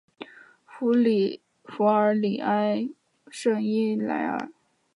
[0.65, 2.89] 弗尔里埃
[3.29, 4.49] 圣伊莱尔。